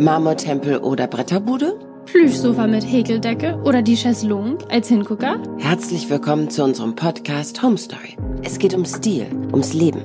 Marmortempel 0.00 0.78
oder 0.78 1.06
Bretterbude? 1.06 1.78
Plüschsofa 2.06 2.66
mit 2.66 2.82
Häkeldecke 2.82 3.60
oder 3.64 3.82
die 3.82 3.96
Chaiselongue 3.96 4.56
als 4.70 4.88
Hingucker? 4.88 5.38
Herzlich 5.58 6.08
willkommen 6.08 6.48
zu 6.48 6.64
unserem 6.64 6.96
Podcast 6.96 7.62
Home 7.62 7.76
Story. 7.76 8.16
Es 8.42 8.58
geht 8.58 8.72
um 8.72 8.86
Stil, 8.86 9.26
ums 9.52 9.74
Leben. 9.74 10.00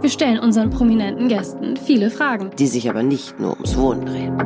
Wir 0.00 0.10
stellen 0.10 0.40
unseren 0.40 0.70
prominenten 0.70 1.28
Gästen 1.28 1.76
viele 1.76 2.10
Fragen, 2.10 2.50
die 2.58 2.66
sich 2.66 2.90
aber 2.90 3.04
nicht 3.04 3.38
nur 3.38 3.52
ums 3.52 3.76
Wohnen 3.76 4.04
drehen. 4.04 4.36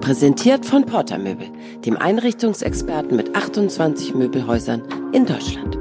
Präsentiert 0.00 0.64
von 0.64 0.86
Porter 0.86 1.18
Möbel, 1.18 1.48
dem 1.84 1.98
Einrichtungsexperten 1.98 3.14
mit 3.14 3.36
28 3.36 4.14
Möbelhäusern 4.14 4.82
in 5.12 5.26
Deutschland. 5.26 5.77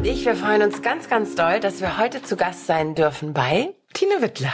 Und 0.00 0.06
ich, 0.06 0.24
wir 0.24 0.34
freuen 0.34 0.62
uns 0.62 0.80
ganz, 0.80 1.10
ganz 1.10 1.34
doll, 1.34 1.60
dass 1.60 1.82
wir 1.82 1.98
heute 1.98 2.22
zu 2.22 2.34
Gast 2.34 2.66
sein 2.66 2.94
dürfen 2.94 3.34
bei 3.34 3.74
Tine 3.92 4.22
Wittler. 4.22 4.52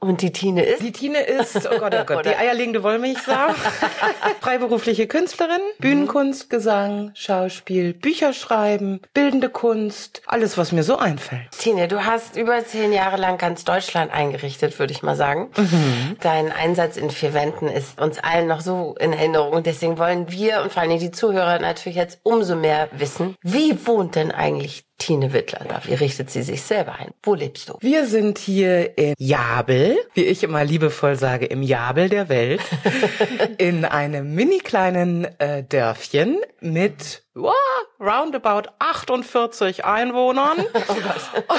Und 0.00 0.22
die 0.22 0.32
Tine 0.32 0.64
ist? 0.64 0.82
Die 0.82 0.90
Tine 0.90 1.20
ist, 1.20 1.68
oh 1.72 1.78
Gott, 1.78 1.94
oh 1.94 2.04
Gott, 2.04 2.24
die 2.24 2.34
eierlegende 2.34 2.82
Wollmilchsau. 2.82 3.48
Freiberufliche 4.40 5.06
Künstlerin, 5.06 5.60
Bühnenkunst, 5.78 6.50
Gesang, 6.50 7.12
Schauspiel, 7.14 7.94
Bücher 7.94 8.32
schreiben, 8.32 9.00
bildende 9.14 9.48
Kunst, 9.48 10.22
alles, 10.26 10.58
was 10.58 10.72
mir 10.72 10.82
so 10.82 10.98
einfällt. 10.98 11.50
Tine, 11.56 11.86
du 11.86 12.04
hast 12.04 12.36
über 12.36 12.64
zehn 12.64 12.92
Jahre 12.92 13.18
lang 13.18 13.38
ganz 13.38 13.64
Deutschland 13.64 14.12
eingerichtet, 14.12 14.78
würde 14.80 14.92
ich 14.92 15.04
mal 15.04 15.16
sagen. 15.16 15.50
Mhm. 15.56 16.16
Dein 16.20 16.50
Einsatz 16.50 16.96
in 16.96 17.10
vier 17.10 17.34
Wänden 17.34 17.68
ist 17.68 18.00
uns 18.00 18.18
allen 18.18 18.48
noch 18.48 18.62
so 18.62 18.96
in 18.98 19.12
Erinnerung. 19.12 19.52
Und 19.52 19.66
deswegen 19.66 19.98
wollen 19.98 20.30
wir 20.30 20.62
und 20.62 20.72
vor 20.72 20.82
allem 20.82 20.98
die 20.98 21.12
Zuhörer 21.12 21.60
natürlich 21.60 21.96
jetzt 21.96 22.18
umso 22.24 22.56
mehr 22.56 22.88
wissen, 22.92 23.36
wie 23.42 23.86
wohnt 23.86 24.16
denn 24.16 24.32
eigentlich 24.32 24.87
Tine 24.98 25.32
Wittler 25.32 25.64
da? 25.68 25.80
Wie 25.84 25.94
richtet 25.94 26.30
sie 26.30 26.42
sich 26.42 26.62
selber 26.62 26.96
ein? 26.96 27.12
Wo 27.22 27.34
lebst 27.34 27.68
du? 27.68 27.78
Wir 27.80 28.06
sind 28.06 28.38
hier 28.38 28.98
in 28.98 29.14
Jabel, 29.18 29.96
wie 30.14 30.24
ich 30.24 30.42
immer 30.42 30.64
liebevoll 30.64 31.16
sage, 31.16 31.46
im 31.46 31.62
Jabel 31.62 32.08
der 32.08 32.28
Welt, 32.28 32.60
in 33.58 33.84
einem 33.84 34.34
mini 34.34 34.58
kleinen 34.58 35.24
äh, 35.38 35.62
Dörfchen 35.62 36.38
mit 36.60 37.22
wow, 37.38 37.54
roundabout 38.00 38.68
48 38.78 39.84
Einwohnern. 39.84 40.58
Oh 40.88 41.54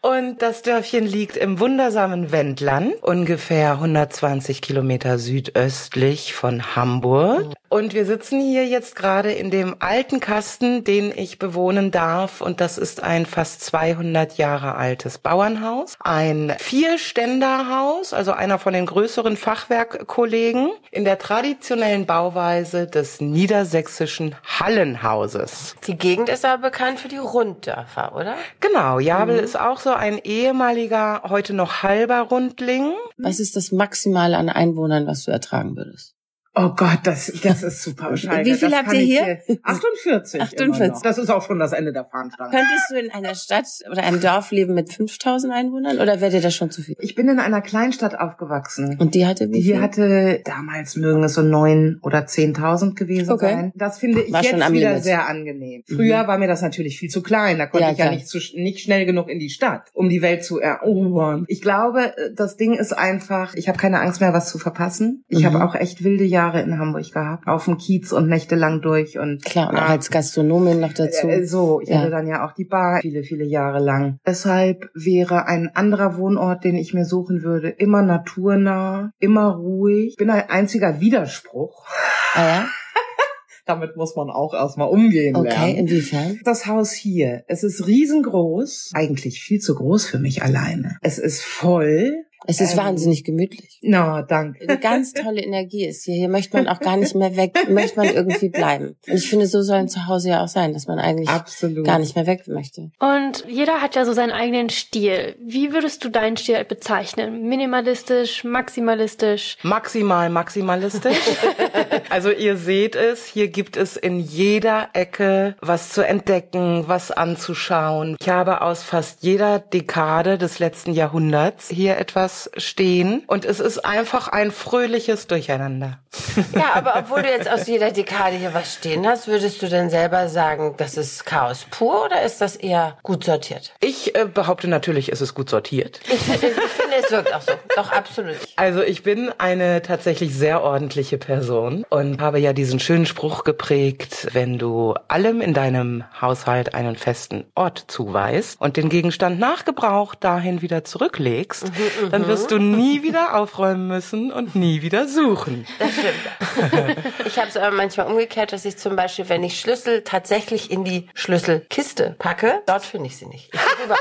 und 0.14 0.42
das 0.42 0.62
Dörfchen 0.62 1.06
liegt 1.06 1.36
im 1.36 1.58
wundersamen 1.58 2.32
Wendland, 2.32 3.02
ungefähr 3.02 3.72
120 3.72 4.62
Kilometer 4.62 5.18
südöstlich 5.18 6.34
von 6.34 6.76
Hamburg. 6.76 7.54
Und 7.68 7.92
wir 7.92 8.06
sitzen 8.06 8.40
hier 8.40 8.66
jetzt 8.66 8.94
gerade 8.94 9.32
in 9.32 9.50
dem 9.50 9.76
alten 9.80 10.20
Kasten, 10.20 10.84
den 10.84 11.12
ich 11.16 11.38
bewohnen 11.38 11.90
darf. 11.90 12.40
Und 12.40 12.60
das 12.60 12.78
ist 12.78 13.02
ein 13.02 13.26
fast 13.26 13.62
200 13.62 14.38
Jahre 14.38 14.76
altes 14.76 15.18
Bauernhaus. 15.18 15.96
Ein 15.98 16.54
Vierständerhaus, 16.58 18.12
also 18.12 18.32
einer 18.32 18.58
von 18.58 18.74
den 18.74 18.86
größeren 18.86 19.36
Fachwerkkollegen 19.36 20.70
in 20.92 21.04
der 21.04 21.18
traditionellen 21.18 22.06
Bauweise 22.06 22.86
des 22.86 23.20
niedersächsischen 23.20 24.36
Hallenhauses. 24.44 25.76
Die 25.86 25.96
Gegend 25.96 26.28
ist 26.28 26.44
aber 26.44 26.70
bekannt 26.70 27.00
für 27.00 27.08
die 27.08 27.16
Runddörfer, 27.16 28.14
oder? 28.14 28.36
Genau. 28.60 28.98
Jabel 28.98 29.38
mhm. 29.38 29.44
ist 29.44 29.58
auch 29.58 29.80
so 29.80 29.92
ein 29.92 30.18
ehemaliger, 30.18 31.22
heute 31.28 31.54
noch 31.54 31.82
halber 31.82 32.20
Rundling. 32.20 32.92
Was 33.16 33.40
ist 33.40 33.56
das 33.56 33.72
Maximale 33.72 34.36
an 34.36 34.48
Einwohnern, 34.48 35.06
was 35.06 35.24
du 35.24 35.30
ertragen 35.30 35.76
würdest? 35.76 36.14
Oh 36.56 36.70
Gott, 36.76 37.00
das, 37.02 37.32
das 37.42 37.64
ist 37.64 37.82
super 37.82 38.10
bescheiden. 38.10 38.44
Wie 38.44 38.54
viel 38.54 38.72
habt 38.72 38.92
ihr 38.92 39.00
hier? 39.00 39.38
48. 39.64 40.40
48. 40.40 41.02
Das 41.02 41.18
ist 41.18 41.28
auch 41.28 41.44
schon 41.44 41.58
das 41.58 41.72
Ende 41.72 41.92
der 41.92 42.04
Fahnenstange. 42.04 42.50
Könntest 42.50 42.90
du 42.90 42.94
in 42.96 43.10
einer 43.10 43.34
Stadt 43.34 43.66
oder 43.90 44.04
einem 44.04 44.20
Dorf 44.20 44.52
leben 44.52 44.74
mit 44.74 44.92
5000 44.92 45.52
Einwohnern 45.52 45.98
oder 45.98 46.20
wäre 46.20 46.30
dir 46.30 46.40
das 46.40 46.54
schon 46.54 46.70
zu 46.70 46.82
viel? 46.82 46.94
Ich 47.00 47.16
bin 47.16 47.28
in 47.28 47.40
einer 47.40 47.60
Kleinstadt 47.60 48.16
aufgewachsen. 48.16 48.96
Und 49.00 49.16
die 49.16 49.26
hatte 49.26 49.50
wie 49.50 49.62
viel? 49.62 49.74
Die 49.74 49.80
hatte, 49.80 50.42
damals 50.44 50.94
mögen 50.94 51.24
es 51.24 51.34
so 51.34 51.42
neun 51.42 51.98
oder 52.02 52.20
10.000 52.20 52.94
gewesen 52.94 53.32
okay. 53.32 53.46
sein. 53.46 53.72
Das 53.74 53.98
finde 53.98 54.22
ich 54.22 54.32
war 54.32 54.44
jetzt 54.44 54.54
wieder 54.54 54.90
Limit. 54.90 55.02
sehr 55.02 55.26
angenehm. 55.26 55.82
Früher 55.88 56.22
mhm. 56.22 56.26
war 56.28 56.38
mir 56.38 56.46
das 56.46 56.62
natürlich 56.62 56.98
viel 57.00 57.10
zu 57.10 57.22
klein. 57.22 57.58
Da 57.58 57.66
konnte 57.66 57.86
ja, 57.86 57.92
ich 57.92 57.98
ja 57.98 58.10
nicht, 58.10 58.28
zu, 58.28 58.38
nicht 58.54 58.78
schnell 58.78 59.06
genug 59.06 59.28
in 59.28 59.40
die 59.40 59.50
Stadt, 59.50 59.90
um 59.92 60.08
die 60.08 60.22
Welt 60.22 60.44
zu 60.44 60.60
erobern. 60.60 61.46
Ich 61.48 61.62
glaube, 61.62 62.14
das 62.36 62.56
Ding 62.56 62.74
ist 62.74 62.96
einfach, 62.96 63.54
ich 63.56 63.66
habe 63.66 63.76
keine 63.76 64.00
Angst 64.00 64.20
mehr, 64.20 64.32
was 64.32 64.48
zu 64.50 64.58
verpassen. 64.58 65.24
Ich 65.26 65.40
mhm. 65.40 65.46
habe 65.46 65.64
auch 65.64 65.74
echt 65.74 66.04
wilde 66.04 66.22
Jahre 66.22 66.43
Jahre 66.44 66.60
in 66.60 66.78
Hamburg 66.78 67.10
gehabt, 67.10 67.46
auf 67.46 67.64
dem 67.64 67.78
Kiez 67.78 68.12
und 68.12 68.28
nächtelang 68.28 68.82
durch 68.82 69.18
und 69.18 69.44
klar 69.44 69.70
und 69.70 69.78
auch 69.78 69.88
als 69.88 70.10
Gastronomin 70.10 70.80
noch 70.80 70.92
dazu. 70.92 71.28
Äh, 71.28 71.44
so, 71.46 71.80
ich 71.80 71.88
ja. 71.88 71.98
hatte 71.98 72.10
dann 72.10 72.26
ja 72.26 72.46
auch 72.46 72.52
die 72.52 72.64
Bar 72.64 73.00
viele 73.00 73.22
viele 73.22 73.44
Jahre 73.44 73.78
lang. 73.78 74.18
Deshalb 74.26 74.90
wäre 74.94 75.46
ein 75.46 75.70
anderer 75.74 76.16
Wohnort, 76.18 76.64
den 76.64 76.76
ich 76.76 76.92
mir 76.92 77.04
suchen 77.04 77.42
würde, 77.42 77.70
immer 77.70 78.02
naturnah, 78.02 79.10
immer 79.18 79.54
ruhig. 79.54 80.10
Ich 80.10 80.16
bin 80.16 80.30
ein 80.30 80.48
einziger 80.50 81.00
Widerspruch. 81.00 81.86
Ah 82.34 82.46
ja? 82.46 82.68
Damit 83.66 83.96
muss 83.96 84.14
man 84.14 84.28
auch 84.28 84.52
erstmal 84.52 84.88
umgehen 84.88 85.36
okay, 85.36 85.48
lernen. 85.48 85.70
Okay, 85.70 85.80
inwiefern? 85.80 86.40
Das 86.44 86.66
Haus 86.66 86.92
hier, 86.92 87.44
es 87.48 87.64
ist 87.64 87.86
riesengroß, 87.86 88.90
eigentlich 88.94 89.40
viel 89.40 89.60
zu 89.60 89.74
groß 89.74 90.06
für 90.06 90.18
mich 90.18 90.42
alleine. 90.42 90.98
Es 91.00 91.18
ist 91.18 91.42
voll, 91.42 92.12
es 92.46 92.60
ist 92.60 92.72
ähm, 92.72 92.78
wahnsinnig 92.78 93.24
gemütlich. 93.24 93.78
Na, 93.82 94.20
no, 94.20 94.26
danke. 94.26 94.68
Eine 94.68 94.78
ganz 94.78 95.12
tolle 95.12 95.42
Energie 95.42 95.86
ist 95.86 96.04
hier. 96.04 96.14
Hier 96.14 96.28
möchte 96.28 96.56
man 96.56 96.68
auch 96.68 96.80
gar 96.80 96.96
nicht 96.96 97.14
mehr 97.14 97.36
weg, 97.36 97.68
möchte 97.68 97.98
man 97.98 98.08
irgendwie 98.08 98.48
bleiben. 98.48 98.96
Und 99.06 99.14
ich 99.14 99.28
finde, 99.28 99.46
so 99.46 99.62
soll 99.62 99.76
ein 99.76 99.88
Zuhause 99.88 100.30
ja 100.30 100.44
auch 100.44 100.48
sein, 100.48 100.72
dass 100.72 100.86
man 100.86 100.98
eigentlich 100.98 101.28
Absolut. 101.28 101.86
gar 101.86 101.98
nicht 101.98 102.16
mehr 102.16 102.26
weg 102.26 102.46
möchte. 102.46 102.90
Und 102.98 103.44
jeder 103.48 103.80
hat 103.80 103.94
ja 103.94 104.04
so 104.04 104.12
seinen 104.12 104.32
eigenen 104.32 104.68
Stil. 104.68 105.36
Wie 105.40 105.72
würdest 105.72 106.04
du 106.04 106.10
deinen 106.10 106.36
Stil 106.36 106.64
bezeichnen? 106.64 107.48
Minimalistisch, 107.48 108.44
maximalistisch? 108.44 109.56
Maximal 109.62 110.28
maximalistisch. 110.28 111.16
also 112.10 112.30
ihr 112.30 112.56
seht 112.56 112.96
es, 112.96 113.26
hier 113.26 113.48
gibt 113.48 113.76
es 113.76 113.96
in 113.96 114.20
jeder 114.20 114.88
Ecke 114.92 115.56
was 115.60 115.90
zu 115.90 116.06
entdecken, 116.06 116.84
was 116.86 117.10
anzuschauen. 117.10 118.16
Ich 118.20 118.28
habe 118.28 118.60
aus 118.60 118.82
fast 118.82 119.22
jeder 119.22 119.58
Dekade 119.58 120.36
des 120.38 120.58
letzten 120.58 120.92
Jahrhunderts 120.92 121.68
hier 121.68 121.96
etwas 121.96 122.33
Chaos 122.34 122.50
stehen 122.56 123.22
und 123.26 123.44
es 123.44 123.60
ist 123.60 123.84
einfach 123.84 124.28
ein 124.28 124.50
fröhliches 124.50 125.26
Durcheinander. 125.26 125.98
Ja, 126.54 126.74
aber 126.74 126.94
obwohl 126.96 127.22
du 127.22 127.28
jetzt 127.28 127.48
aus 127.48 127.66
jeder 127.66 127.90
Dekade 127.90 128.36
hier 128.36 128.54
was 128.54 128.74
stehen 128.74 129.06
hast, 129.06 129.26
würdest 129.28 129.62
du 129.62 129.68
denn 129.68 129.90
selber 129.90 130.28
sagen, 130.28 130.74
das 130.76 130.96
ist 130.96 131.24
Chaos 131.26 131.66
pur 131.70 132.04
oder 132.04 132.22
ist 132.22 132.40
das 132.40 132.56
eher 132.56 132.96
gut 133.02 133.24
sortiert? 133.24 133.72
Ich 133.80 134.14
äh, 134.14 134.24
behaupte 134.24 134.68
natürlich, 134.68 135.10
ist 135.10 135.20
es 135.20 135.34
gut 135.34 135.48
sortiert. 135.50 136.00
Ich, 136.06 136.12
ich 136.12 136.38
finde, 136.38 136.96
es 137.02 137.10
wirkt 137.10 137.34
auch 137.34 137.40
so. 137.40 137.52
Doch, 137.76 137.92
absolut. 137.92 138.36
Also 138.56 138.82
ich 138.82 139.02
bin 139.02 139.32
eine 139.38 139.82
tatsächlich 139.82 140.34
sehr 140.34 140.62
ordentliche 140.62 141.18
Person 141.18 141.84
und 141.88 142.20
habe 142.20 142.38
ja 142.38 142.52
diesen 142.52 142.80
schönen 142.80 143.06
Spruch 143.06 143.44
geprägt, 143.44 144.28
wenn 144.32 144.58
du 144.58 144.94
allem 145.08 145.40
in 145.40 145.54
deinem 145.54 146.04
Haushalt 146.20 146.74
einen 146.74 146.96
festen 146.96 147.44
Ort 147.54 147.84
zuweist 147.88 148.60
und 148.60 148.76
den 148.76 148.88
Gegenstand 148.88 149.38
nach 149.38 149.64
Gebrauch 149.64 150.14
dahin 150.14 150.62
wieder 150.62 150.84
zurücklegst, 150.84 151.64
mhm, 151.64 152.10
dann 152.10 152.23
wirst 152.26 152.50
du 152.50 152.58
nie 152.58 153.02
wieder 153.02 153.36
aufräumen 153.36 153.88
müssen 153.88 154.32
und 154.32 154.54
nie 154.54 154.82
wieder 154.82 155.08
suchen. 155.08 155.66
Das 155.78 155.92
stimmt. 155.92 156.96
ich 157.26 157.38
habe 157.38 157.48
es 157.48 157.56
aber 157.56 157.74
manchmal 157.74 158.06
umgekehrt, 158.06 158.52
dass 158.52 158.64
ich 158.64 158.76
zum 158.76 158.96
Beispiel, 158.96 159.28
wenn 159.28 159.42
ich 159.42 159.58
Schlüssel 159.58 160.02
tatsächlich 160.02 160.70
in 160.70 160.84
die 160.84 161.08
Schlüsselkiste 161.14 162.16
packe, 162.18 162.62
dort 162.66 162.84
finde 162.84 163.06
ich 163.06 163.16
sie 163.16 163.26
nicht. 163.26 163.50
Ich 163.52 163.84
überall. 163.84 164.00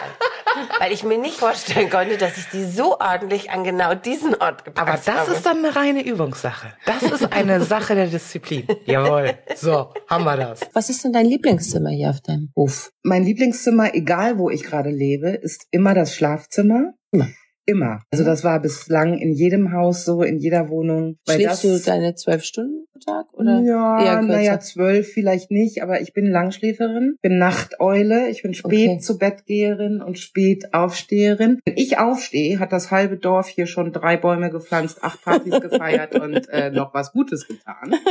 Weil 0.80 0.92
ich 0.92 1.04
mir 1.04 1.18
nicht 1.18 1.38
vorstellen 1.38 1.90
konnte, 1.90 2.18
dass 2.18 2.38
ich 2.38 2.46
die 2.50 2.64
so 2.64 3.00
ordentlich 3.00 3.52
an 3.52 3.64
genau 3.64 3.96
diesen 3.96 4.36
Ort 4.36 4.66
gepackt 4.66 4.88
habe. 4.88 4.92
Aber 4.92 5.02
das 5.04 5.28
habe. 5.28 5.32
ist 5.32 5.46
dann 5.46 5.58
eine 5.60 5.76
reine 5.76 6.04
Übungssache. 6.06 6.74
Das 6.86 7.04
ist 7.04 7.32
eine 7.32 7.62
Sache 7.62 7.96
der 7.96 8.08
Disziplin. 8.08 8.68
Jawohl. 8.86 9.34
So, 9.56 9.94
haben 10.08 10.24
wir 10.24 10.38
das. 10.38 10.62
Was 10.74 10.90
ist 10.90 11.04
denn 11.04 11.14
dein 11.14 11.26
Lieblingszimmer 11.26 11.90
hier 11.90 12.10
auf 12.10 12.22
deinem 12.22 12.52
Hof? 12.56 12.92
Mein 13.04 13.24
Lieblingszimmer, 13.24 13.94
egal 13.96 14.38
wo 14.38 14.50
ich 14.50 14.64
gerade 14.64 14.90
lebe, 14.90 15.30
ist 15.30 15.68
immer 15.72 15.94
das 15.94 16.16
Schlafzimmer. 16.16 16.94
Immer. 17.12 17.30
Immer. 17.66 18.02
Also 18.12 18.26
das 18.26 18.44
war 18.44 18.62
bislang 18.62 19.18
in 19.18 19.32
jedem 19.32 19.72
Haus 19.72 20.04
so, 20.04 20.22
in 20.22 20.38
jeder 20.38 20.70
Wohnung. 20.70 21.18
Schläfst 21.30 21.64
du 21.64 21.80
deine 21.80 22.16
zwölf 22.16 22.44
Stunden 22.44 22.86
pro 22.92 23.00
Tag 23.00 23.34
oder? 23.34 23.62
Ja, 23.62 24.22
naja, 24.22 24.60
zwölf 24.60 25.14
vielleicht 25.14 25.50
nicht, 25.50 25.82
aber 25.82 26.02
ich 26.02 26.14
bin 26.14 26.30
Langschläferin, 26.30 27.16
bin 27.22 27.38
Nachteule, 27.38 28.30
ich 28.30 28.44
bin 28.44 28.54
spät 28.54 28.90
okay. 28.90 29.00
zu 29.00 29.18
Bettgeherin 29.18 30.02
und 30.02 30.20
spät 30.20 30.74
Aufsteherin. 30.74 31.60
Wenn 31.64 31.78
ich 31.78 31.98
aufstehe, 31.98 32.60
hat 32.60 32.74
das 32.74 32.92
halbe 32.92 33.18
Dorf 33.18 33.48
hier 33.48 33.66
schon 33.66 33.94
drei 33.94 34.18
Bäume 34.18 34.50
gepflanzt, 34.50 35.04
acht 35.04 35.24
Partys 35.24 35.62
gefeiert 35.62 36.16
und 36.20 36.50
äh, 36.50 36.70
noch 36.70 36.94
was 36.94 37.14
Gutes 37.14 37.48
getan. 37.48 37.94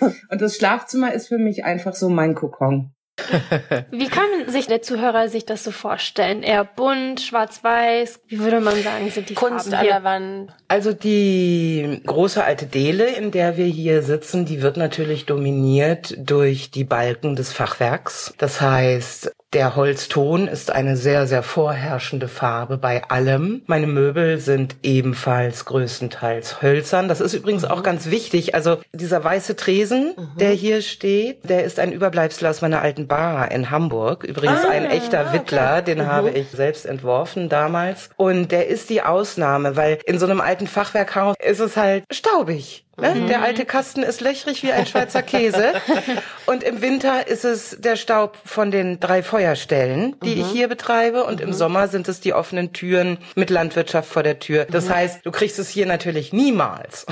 und 0.30 0.40
das 0.40 0.56
Schlafzimmer 0.56 1.12
ist 1.12 1.28
für 1.28 1.38
mich 1.38 1.64
einfach 1.64 1.94
so 1.94 2.08
mein 2.08 2.34
Kokon. 2.34 2.92
Wie 3.90 4.08
kann 4.08 4.48
sich 4.48 4.66
der 4.66 4.82
Zuhörer 4.82 5.28
sich 5.28 5.46
das 5.46 5.64
so 5.64 5.70
vorstellen? 5.70 6.42
Eher 6.42 6.64
bunt, 6.64 7.20
schwarz-weiß? 7.20 8.20
Wie 8.28 8.38
würde 8.38 8.60
man 8.60 8.80
sagen, 8.82 9.10
sind 9.10 9.28
die 9.28 9.34
Kunst 9.34 9.70
Farben 9.70 9.74
an 9.74 9.82
hier? 9.82 9.92
der 9.92 10.04
Wand. 10.04 10.52
Also 10.68 10.92
die 10.92 12.00
große 12.06 12.42
alte 12.42 12.66
Dele, 12.66 13.06
in 13.06 13.30
der 13.30 13.56
wir 13.56 13.66
hier 13.66 14.02
sitzen, 14.02 14.44
die 14.44 14.62
wird 14.62 14.76
natürlich 14.76 15.26
dominiert 15.26 16.14
durch 16.18 16.70
die 16.70 16.84
Balken 16.84 17.36
des 17.36 17.52
Fachwerks. 17.52 18.34
Das 18.38 18.60
heißt, 18.60 19.32
der 19.52 19.74
Holzton 19.74 20.46
ist 20.46 20.70
eine 20.70 20.96
sehr, 20.96 21.26
sehr 21.26 21.42
vorherrschende 21.42 22.28
Farbe 22.28 22.78
bei 22.78 23.02
allem. 23.04 23.62
Meine 23.66 23.88
Möbel 23.88 24.38
sind 24.38 24.76
ebenfalls 24.82 25.64
größtenteils 25.64 26.62
hölzern. 26.62 27.08
Das 27.08 27.20
ist 27.20 27.34
übrigens 27.34 27.64
auch 27.64 27.82
ganz 27.82 28.10
wichtig. 28.10 28.54
Also 28.54 28.78
dieser 28.92 29.24
weiße 29.24 29.56
Tresen, 29.56 30.14
der 30.38 30.52
hier 30.52 30.82
steht, 30.82 31.48
der 31.48 31.64
ist 31.64 31.80
ein 31.80 31.90
Überbleibsel 31.90 32.46
aus 32.46 32.62
meiner 32.62 32.80
alten 32.80 33.08
Bar 33.08 33.50
in 33.50 33.70
Hamburg. 33.70 34.22
Übrigens 34.22 34.64
ein 34.64 34.86
echter 34.86 35.32
Wittler, 35.32 35.82
den 35.82 36.06
habe 36.06 36.30
ich 36.30 36.50
selbst 36.50 36.86
entworfen 36.86 37.48
damals. 37.48 38.10
Und 38.16 38.52
der 38.52 38.68
ist 38.68 38.88
die 38.88 39.02
Ausnahme, 39.02 39.74
weil 39.74 39.98
in 40.06 40.20
so 40.20 40.26
einem 40.26 40.40
alten 40.40 40.68
Fachwerkhaus 40.68 41.34
ist 41.42 41.60
es 41.60 41.76
halt 41.76 42.04
staubig. 42.12 42.84
Ne? 43.00 43.26
Der 43.28 43.42
alte 43.42 43.64
Kasten 43.64 44.02
ist 44.02 44.20
löchrig 44.20 44.62
wie 44.62 44.72
ein 44.72 44.86
Schweizer 44.86 45.22
Käse. 45.22 45.72
Und 46.46 46.62
im 46.62 46.82
Winter 46.82 47.26
ist 47.28 47.44
es 47.44 47.76
der 47.80 47.96
Staub 47.96 48.36
von 48.44 48.70
den 48.70 49.00
drei 49.00 49.22
Feuerstellen, 49.22 50.16
die 50.24 50.34
ich 50.40 50.46
hier 50.48 50.68
betreibe. 50.68 51.24
Und 51.24 51.40
im 51.40 51.52
Sommer 51.52 51.88
sind 51.88 52.08
es 52.08 52.20
die 52.20 52.32
offenen 52.34 52.72
Türen 52.72 53.18
mit 53.34 53.50
Landwirtschaft 53.50 54.10
vor 54.10 54.22
der 54.22 54.38
Tür. 54.38 54.66
Das 54.70 54.90
heißt, 54.90 55.20
du 55.24 55.30
kriegst 55.30 55.58
es 55.58 55.68
hier 55.68 55.86
natürlich 55.86 56.32
niemals 56.32 57.06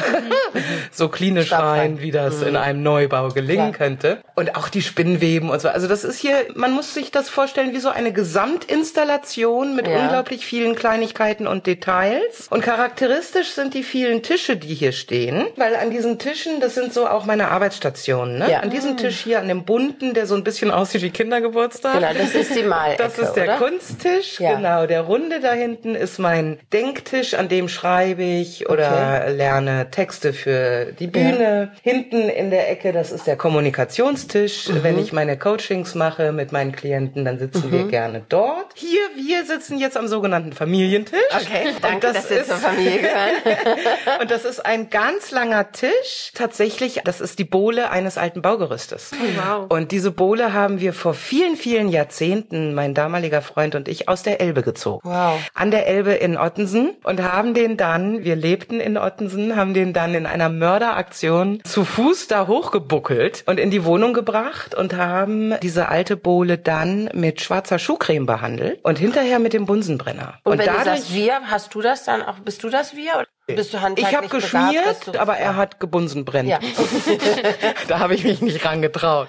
so 0.92 1.08
klinisch 1.08 1.52
rein, 1.52 2.00
wie 2.00 2.10
das 2.10 2.42
in 2.42 2.56
einem 2.56 2.82
Neubau 2.82 3.28
gelingen 3.28 3.72
könnte. 3.72 4.18
Und 4.34 4.56
auch 4.56 4.68
die 4.68 4.82
Spinnweben 4.82 5.50
und 5.50 5.60
so. 5.60 5.68
Also 5.68 5.88
das 5.88 6.04
ist 6.04 6.18
hier, 6.18 6.34
man 6.54 6.72
muss 6.72 6.94
sich 6.94 7.10
das 7.10 7.28
vorstellen 7.28 7.72
wie 7.72 7.80
so 7.80 7.88
eine 7.88 8.12
Gesamtinstallation 8.12 9.74
mit 9.74 9.86
Ja. 9.88 10.00
unglaublich 10.02 10.44
vielen 10.46 10.74
Kleinigkeiten 10.74 11.46
und 11.46 11.66
Details. 11.66 12.46
Und 12.50 12.62
charakteristisch 12.62 13.52
sind 13.52 13.74
die 13.74 13.82
vielen 13.82 14.22
Tische, 14.22 14.56
die 14.56 14.74
hier 14.74 14.92
stehen, 14.92 15.46
weil 15.56 15.74
an 15.78 15.90
diesen 15.90 16.18
Tischen, 16.18 16.60
das 16.60 16.74
sind 16.74 16.92
so 16.92 17.06
auch 17.06 17.24
meine 17.24 17.50
Arbeitsstationen. 17.50 18.38
Ne? 18.38 18.50
Ja. 18.50 18.60
An 18.60 18.70
diesem 18.70 18.96
Tisch 18.96 19.20
hier, 19.20 19.38
an 19.40 19.48
dem 19.48 19.64
bunten, 19.64 20.14
der 20.14 20.26
so 20.26 20.34
ein 20.34 20.44
bisschen 20.44 20.70
aussieht 20.70 21.02
wie 21.02 21.10
Kindergeburtstag. 21.10 21.94
Genau, 21.94 22.12
das 22.12 22.34
ist 22.34 22.54
die 22.54 22.62
Malecke, 22.62 23.02
Das 23.02 23.18
ist 23.18 23.32
der 23.32 23.44
oder? 23.44 23.56
Kunsttisch, 23.56 24.40
Ja. 24.40 24.54
genau. 24.56 24.86
Der 24.86 25.02
runde 25.02 25.40
da 25.40 25.52
hinten 25.52 25.94
ist 25.94 26.18
mein 26.18 26.58
Denktisch, 26.72 27.34
an 27.34 27.48
dem 27.48 27.68
schreibe 27.68 28.22
ich 28.22 28.68
oder 28.68 29.30
lerne 29.30 29.90
Texte 29.90 30.32
für 30.32 30.92
die 30.98 31.06
Bühne. 31.06 31.72
Hinten 31.82 32.28
in 32.28 32.50
der 32.50 32.70
Ecke, 32.70 32.92
das 32.92 33.12
ist 33.12 33.26
der 33.26 33.36
Kommunikationstisch. 33.36 34.68
Mhm. 34.68 34.82
Wenn 34.82 34.98
ich 34.98 35.12
meine 35.12 35.38
Coachings 35.38 35.94
mache 35.94 36.32
mit 36.32 36.52
meinen 36.52 36.72
Klienten, 36.72 37.24
dann 37.24 37.38
sitzen 37.38 37.70
wir 37.72 37.84
gerne 37.88 38.22
dort. 38.28 38.66
Hier, 38.74 39.00
wir 39.16 39.44
sitzen 39.44 39.78
jetzt 39.78 39.96
am 39.96 40.08
sogenannten 40.08 40.52
Familientisch. 40.52 41.20
Okay, 41.30 41.74
danke, 41.80 42.00
das 42.08 42.14
dass 42.14 42.30
wir 42.30 42.44
zur 42.44 42.56
Familie 42.56 42.98
gehören. 43.00 43.58
und 44.20 44.30
das 44.30 44.44
ist 44.44 44.64
ein 44.64 44.90
ganz 44.90 45.30
langer 45.30 45.67
Tisch. 45.72 46.32
Tatsächlich, 46.34 47.00
das 47.04 47.20
ist 47.20 47.38
die 47.38 47.44
Bohle 47.44 47.90
eines 47.90 48.18
alten 48.18 48.42
Baugerüstes. 48.42 49.12
wow. 49.36 49.66
Und 49.68 49.92
diese 49.92 50.10
Bohle 50.10 50.52
haben 50.52 50.80
wir 50.80 50.92
vor 50.92 51.14
vielen, 51.14 51.56
vielen 51.56 51.88
Jahrzehnten, 51.88 52.74
mein 52.74 52.94
damaliger 52.94 53.42
Freund 53.42 53.74
und 53.74 53.88
ich, 53.88 54.08
aus 54.08 54.22
der 54.22 54.40
Elbe 54.40 54.62
gezogen. 54.62 55.00
Wow. 55.02 55.40
An 55.54 55.70
der 55.70 55.86
Elbe 55.86 56.12
in 56.12 56.36
Ottensen 56.36 56.96
und 57.04 57.22
haben 57.22 57.54
den 57.54 57.76
dann, 57.76 58.24
wir 58.24 58.36
lebten 58.36 58.80
in 58.80 58.96
Ottensen, 58.98 59.56
haben 59.56 59.74
den 59.74 59.92
dann 59.92 60.14
in 60.14 60.26
einer 60.26 60.48
Mörderaktion 60.48 61.60
zu 61.64 61.84
Fuß 61.84 62.28
da 62.28 62.46
hochgebuckelt 62.46 63.44
und 63.46 63.58
in 63.60 63.70
die 63.70 63.84
Wohnung 63.84 64.14
gebracht 64.14 64.74
und 64.74 64.96
haben 64.96 65.54
diese 65.62 65.88
alte 65.88 66.16
Bohle 66.16 66.58
dann 66.58 67.10
mit 67.14 67.40
schwarzer 67.40 67.78
Schuhcreme 67.78 68.26
behandelt 68.26 68.80
und 68.84 68.98
hinterher 68.98 69.38
mit 69.38 69.52
dem 69.52 69.66
Bunsenbrenner. 69.66 70.38
Und, 70.44 70.58
wenn 70.58 70.66
du 70.66 70.84
sagst 70.84 71.14
wir, 71.14 71.40
hast 71.44 71.74
du 71.74 71.80
das 71.80 72.04
dann 72.04 72.22
auch, 72.22 72.38
bist 72.40 72.62
du 72.64 72.70
das 72.70 72.96
wir? 72.96 73.24
Bist 73.56 73.72
du 73.72 73.80
handwerklich 73.80 74.08
ich 74.08 74.16
habe 74.16 74.28
begabt, 74.28 74.42
geschmiert, 74.42 75.06
du- 75.14 75.20
aber 75.20 75.38
er 75.38 75.56
hat 75.56 75.80
gebunsen 75.80 76.24
brennt. 76.24 76.48
Ja. 76.48 76.58
da 77.88 77.98
habe 77.98 78.14
ich 78.14 78.24
mich 78.24 78.40
nicht 78.42 78.64
rangetraut. 78.64 79.28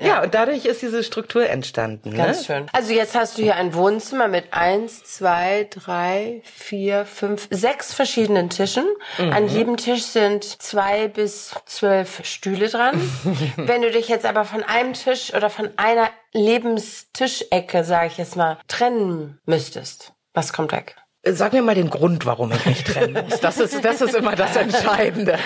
ja, 0.00 0.22
und 0.22 0.34
dadurch 0.34 0.64
ist 0.64 0.82
diese 0.82 1.04
Struktur 1.04 1.48
entstanden. 1.48 2.16
Ganz 2.16 2.38
ne? 2.38 2.44
schön. 2.44 2.66
Also 2.72 2.92
jetzt 2.92 3.14
hast 3.14 3.38
du 3.38 3.42
hier 3.42 3.56
ein 3.56 3.72
Wohnzimmer 3.74 4.28
mit 4.28 4.52
eins, 4.52 5.04
zwei, 5.04 5.68
drei, 5.70 6.42
vier, 6.44 7.04
fünf, 7.04 7.46
sechs 7.50 7.94
verschiedenen 7.94 8.50
Tischen. 8.50 8.86
An 9.18 9.48
jedem 9.48 9.76
Tisch 9.76 10.02
sind 10.02 10.44
zwei 10.44 11.08
bis 11.08 11.54
zwölf 11.66 12.24
Stühle 12.24 12.68
dran. 12.68 13.00
Wenn 13.56 13.82
du 13.82 13.90
dich 13.90 14.08
jetzt 14.08 14.26
aber 14.26 14.44
von 14.44 14.62
einem 14.62 14.94
Tisch 14.94 15.32
oder 15.34 15.50
von 15.50 15.70
einer 15.76 16.08
Lebenstischecke, 16.32 17.84
sage 17.84 18.08
ich 18.08 18.18
jetzt 18.18 18.36
mal, 18.36 18.58
trennen 18.68 19.38
müsstest, 19.46 20.12
was 20.34 20.52
kommt 20.52 20.72
weg? 20.72 20.96
Sag 21.22 21.52
mir 21.52 21.60
mal 21.60 21.74
den 21.74 21.90
Grund, 21.90 22.24
warum 22.24 22.50
ich 22.50 22.64
mich 22.64 22.82
trennen 22.82 23.26
muss. 23.28 23.40
Das 23.42 23.58
ist, 23.58 23.84
das 23.84 24.00
ist 24.00 24.14
immer 24.14 24.34
das 24.36 24.56
Entscheidende. 24.56 25.38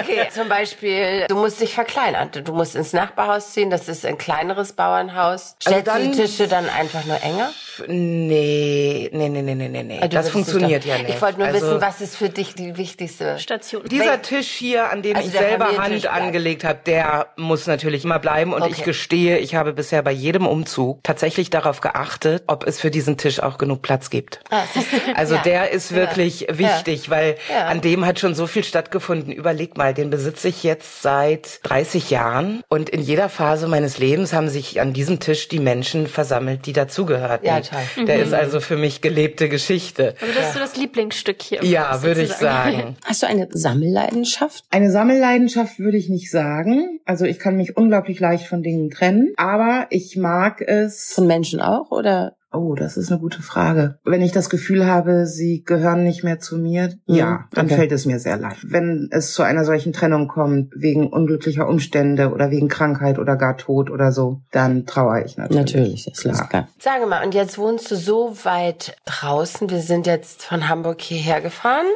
Okay, 0.00 0.28
zum 0.32 0.48
Beispiel, 0.48 1.26
du 1.28 1.34
musst 1.34 1.60
dich 1.60 1.74
verkleinern. 1.74 2.30
Du 2.32 2.52
musst 2.52 2.76
ins 2.76 2.92
Nachbarhaus 2.92 3.52
ziehen, 3.52 3.68
das 3.70 3.88
ist 3.88 4.06
ein 4.06 4.16
kleineres 4.16 4.74
Bauernhaus. 4.74 5.56
Stellst 5.60 5.88
Also 5.88 6.00
dann- 6.04 6.12
du 6.12 6.16
die 6.16 6.22
Tische 6.22 6.46
dann 6.46 6.68
einfach 6.68 7.04
nur 7.04 7.20
enger? 7.20 7.50
Nee, 7.86 9.10
nee, 9.12 9.28
nee, 9.28 9.42
nee, 9.42 9.54
nee, 9.54 9.68
nee, 9.68 9.82
nee. 9.82 9.98
Also 10.00 10.08
Das 10.16 10.28
funktioniert 10.30 10.84
ja 10.84 10.98
nicht. 10.98 11.10
Ich 11.10 11.22
wollte 11.22 11.38
nur 11.38 11.48
Also- 11.48 11.66
wissen, 11.66 11.80
was 11.80 12.00
ist 12.00 12.16
für 12.16 12.28
dich 12.28 12.54
die 12.54 12.76
wichtigste 12.76 13.38
Station. 13.38 13.82
Dieser 13.90 14.22
Tisch 14.22 14.48
hier, 14.48 14.90
an 14.90 15.02
dem 15.02 15.16
Also 15.16 15.28
ich 15.28 15.34
selber 15.34 15.76
Hand 15.76 16.06
angelegt 16.06 16.64
habe, 16.64 16.78
der 16.86 17.28
muss 17.36 17.66
natürlich 17.66 18.04
immer 18.04 18.18
bleiben. 18.18 18.52
Und 18.52 18.62
Okay. 18.62 18.72
ich 18.76 18.82
gestehe, 18.84 19.38
ich 19.38 19.54
habe 19.54 19.72
bisher 19.72 20.02
bei 20.02 20.12
jedem 20.12 20.46
Umzug 20.46 21.02
tatsächlich 21.04 21.50
darauf 21.50 21.80
geachtet, 21.80 22.44
ob 22.46 22.66
es 22.66 22.80
für 22.80 22.90
diesen 22.90 23.16
Tisch 23.16 23.40
auch 23.40 23.58
genug 23.58 23.82
Platz 23.82 24.10
gibt. 24.10 24.40
Also 25.14 25.36
Ja. 25.36 25.42
der 25.42 25.70
ist 25.70 25.94
wirklich 25.94 26.46
wichtig, 26.50 27.10
weil 27.10 27.36
Ja. 27.50 27.66
an 27.66 27.80
dem 27.80 28.04
hat 28.06 28.18
schon 28.20 28.34
so 28.34 28.46
viel 28.46 28.64
stattgefunden. 28.64 29.32
Überleg 29.32 29.76
mal, 29.76 29.94
den 29.94 30.10
besitze 30.10 30.48
ich 30.48 30.62
jetzt 30.62 31.02
seit 31.02 31.60
30 31.64 32.10
Jahren 32.10 32.62
und 32.68 32.88
in 32.90 33.00
jeder 33.00 33.28
Phase 33.28 33.66
meines 33.68 33.98
Lebens 33.98 34.32
haben 34.32 34.48
sich 34.48 34.80
an 34.80 34.92
diesem 34.92 35.20
Tisch 35.20 35.48
die 35.48 35.58
Menschen 35.60 36.06
versammelt, 36.06 36.66
die 36.66 36.72
dazugehörten. 36.72 37.46
Ja, 37.46 37.60
toll. 37.68 38.04
Der 38.06 38.22
ist 38.22 38.32
also 38.32 38.60
für 38.60 38.76
mich 38.76 39.00
gelebte 39.00 39.48
Geschichte. 39.48 40.14
Aber 40.20 40.32
das 40.32 40.48
ist 40.48 40.52
so 40.54 40.58
das 40.58 40.76
Lieblingsstück 40.76 41.42
hier. 41.42 41.64
Ja, 41.64 41.92
Haus 41.92 42.02
würde 42.02 42.22
ich 42.22 42.32
sagen. 42.32 42.96
Hast 43.04 43.22
du 43.22 43.26
eine 43.26 43.48
Sammelleidenschaft? 43.50 44.64
Eine 44.70 44.90
Sammelleidenschaft 44.90 45.78
würde 45.78 45.96
ich 45.96 46.08
nicht 46.08 46.30
sagen. 46.30 47.00
Also 47.04 47.24
ich 47.24 47.38
kann 47.38 47.56
mich 47.56 47.76
unglaublich 47.76 48.20
leicht 48.20 48.46
von 48.46 48.62
Dingen 48.62 48.90
trennen, 48.90 49.32
aber 49.36 49.86
ich 49.90 50.16
mag 50.16 50.60
es. 50.60 51.12
Von 51.14 51.26
Menschen 51.26 51.60
auch 51.60 51.90
oder? 51.90 52.35
Oh, 52.52 52.74
das 52.74 52.96
ist 52.96 53.10
eine 53.10 53.20
gute 53.20 53.42
Frage. 53.42 53.98
Wenn 54.04 54.22
ich 54.22 54.32
das 54.32 54.48
Gefühl 54.48 54.86
habe, 54.86 55.26
sie 55.26 55.64
gehören 55.64 56.04
nicht 56.04 56.22
mehr 56.22 56.38
zu 56.38 56.56
mir, 56.56 56.94
ja, 57.06 57.44
dann 57.52 57.66
okay. 57.66 57.76
fällt 57.76 57.92
es 57.92 58.06
mir 58.06 58.18
sehr 58.18 58.36
leicht. 58.36 58.60
Wenn 58.70 59.08
es 59.10 59.32
zu 59.32 59.42
einer 59.42 59.64
solchen 59.64 59.92
Trennung 59.92 60.28
kommt, 60.28 60.72
wegen 60.76 61.08
unglücklicher 61.08 61.68
Umstände 61.68 62.30
oder 62.30 62.50
wegen 62.50 62.68
Krankheit 62.68 63.18
oder 63.18 63.36
gar 63.36 63.56
Tod 63.56 63.90
oder 63.90 64.12
so, 64.12 64.42
dann 64.52 64.86
trauere 64.86 65.24
ich 65.24 65.36
natürlich. 65.36 65.60
Natürlich, 65.60 66.04
das 66.04 66.18
ist 66.18 66.22
Klar. 66.22 66.48
klar. 66.48 66.68
Sage 66.78 67.06
mal, 67.06 67.24
und 67.24 67.34
jetzt 67.34 67.58
wohnst 67.58 67.90
du 67.90 67.96
so 67.96 68.36
weit 68.44 68.96
draußen. 69.06 69.68
Wir 69.68 69.80
sind 69.80 70.06
jetzt 70.06 70.44
von 70.44 70.68
Hamburg 70.68 71.00
hierher 71.00 71.40
gefahren. 71.40 71.86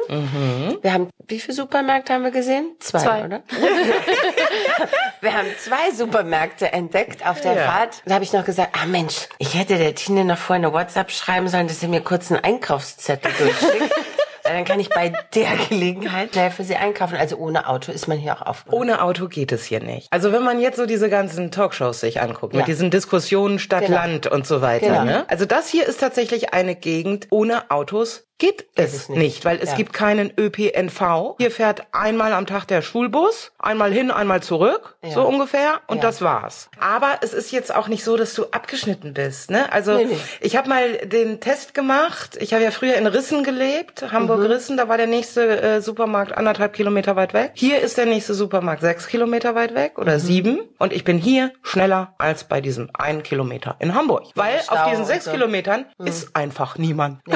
Wir 0.81 0.93
haben, 0.93 1.07
wie 1.27 1.39
viele 1.39 1.53
Supermärkte 1.55 2.13
haben 2.13 2.23
wir 2.23 2.31
gesehen? 2.31 2.75
Zwei, 2.79 2.99
Zwei. 2.99 3.25
oder? 3.25 3.43
wir 5.21 5.33
haben 5.33 5.47
zwei 5.59 5.91
Supermärkte 5.95 6.71
entdeckt 6.71 7.25
auf 7.25 7.41
der 7.41 7.53
Ja. 7.55 7.71
Fahrt. 7.71 8.01
Da 8.05 8.15
habe 8.15 8.23
ich 8.23 8.33
noch 8.33 8.45
gesagt, 8.45 8.75
ah 8.81 8.85
Mensch, 8.85 9.27
ich 9.37 9.53
hätte 9.55 9.77
der 9.77 9.95
Tine 9.95 10.25
noch 10.25 10.37
vorher 10.37 10.65
eine 10.65 10.73
WhatsApp 10.73 11.11
schreiben 11.11 11.47
sollen, 11.47 11.67
dass 11.67 11.79
sie 11.79 11.87
mir 11.87 12.01
kurz 12.01 12.31
einen 12.31 12.43
Einkaufszettel 12.43 13.31
durchschickt. 13.37 13.93
Weil 14.43 14.53
Dann 14.53 14.65
kann 14.65 14.79
ich 14.79 14.89
bei 14.89 15.13
der 15.35 15.51
Gelegenheit 15.69 16.31
schnell 16.33 16.49
für 16.49 16.63
sie 16.63 16.75
einkaufen. 16.75 17.15
Also 17.15 17.37
ohne 17.37 17.67
Auto 17.67 17.91
ist 17.91 18.07
man 18.07 18.17
hier 18.17 18.35
auch 18.35 18.41
aufgehoben. 18.41 18.81
Ohne 18.81 19.03
Auto 19.03 19.27
geht 19.27 19.51
es 19.51 19.65
hier 19.65 19.81
nicht. 19.83 20.07
Also 20.11 20.31
wenn 20.33 20.41
man 20.43 20.59
jetzt 20.59 20.77
so 20.77 20.87
diese 20.87 21.09
ganzen 21.09 21.51
Talkshows 21.51 21.99
sich 21.99 22.21
anguckt, 22.21 22.53
Ja. 22.53 22.59
mit 22.61 22.67
diesen 22.67 22.89
Diskussionen 22.89 23.59
Stadt, 23.59 23.85
Genau. 23.85 23.97
Land 23.97 24.25
und 24.25 24.47
so 24.47 24.61
weiter. 24.63 24.87
Genau. 24.87 25.03
Ne? 25.03 25.25
Also 25.27 25.45
das 25.45 25.69
hier 25.69 25.85
ist 25.85 25.99
tatsächlich 25.99 26.55
eine 26.55 26.75
Gegend 26.75 27.27
ohne 27.29 27.69
Autos. 27.69 28.27
Geht 28.41 28.65
es 28.75 29.07
nicht. 29.07 29.19
nicht. 29.19 29.45
weil 29.45 29.59
es 29.61 29.69
Ja. 29.69 29.75
gibt 29.75 29.93
keinen 29.93 30.33
ÖPNV. 30.35 31.35
Hier 31.37 31.51
fährt 31.51 31.83
einmal 31.91 32.33
am 32.33 32.47
Tag 32.47 32.65
der 32.65 32.81
Schulbus, 32.81 33.51
einmal 33.59 33.91
hin, 33.93 34.09
einmal 34.09 34.41
zurück, 34.41 34.95
Ja. 35.03 35.11
so 35.11 35.21
ungefähr, 35.27 35.79
und 35.85 35.97
Ja. 35.97 36.01
das 36.01 36.23
war's. 36.23 36.69
Aber 36.79 37.19
es 37.21 37.33
ist 37.33 37.51
jetzt 37.51 37.73
auch 37.75 37.87
nicht 37.87 38.03
so, 38.03 38.17
dass 38.17 38.33
du 38.33 38.45
abgeschnitten 38.51 39.13
bist. 39.13 39.51
Ne? 39.51 39.71
Also 39.71 39.95
Nee, 39.95 40.05
nee. 40.05 40.17
ich 40.39 40.55
habe 40.55 40.69
mal 40.69 40.93
den 41.05 41.39
Test 41.39 41.75
gemacht. 41.75 42.35
Ich 42.41 42.53
habe 42.53 42.63
ja 42.63 42.71
früher 42.71 42.95
in 42.95 43.05
Rissen 43.05 43.43
gelebt, 43.43 44.11
Hamburg-Rissen. 44.11 44.75
Da 44.75 44.87
war 44.89 44.97
der 44.97 45.05
nächste 45.07 45.61
äh, 45.61 45.81
Supermarkt 45.81 46.35
anderthalb 46.35 46.73
Kilometer 46.73 47.15
weit 47.15 47.35
weg. 47.35 47.51
Hier 47.53 47.79
ist 47.79 47.99
der 47.99 48.07
nächste 48.07 48.33
Supermarkt 48.33 48.81
sechs 48.81 49.05
Kilometer 49.07 49.53
weit 49.53 49.75
weg 49.75 49.99
oder 49.99 50.19
sieben. 50.19 50.61
Und 50.79 50.93
ich 50.93 51.03
bin 51.03 51.19
hier 51.19 51.51
schneller 51.61 52.15
als 52.17 52.45
bei 52.45 52.59
diesem 52.59 52.89
einen 52.93 53.21
Kilometer 53.21 53.75
in 53.77 53.93
Hamburg. 53.93 54.23
Weil 54.33 54.59
auf 54.67 54.89
diesen 54.89 55.05
sechs 55.05 55.25
so. 55.25 55.31
Kilometern 55.31 55.85
ist 56.03 56.35
einfach 56.35 56.79
niemand. 56.79 57.19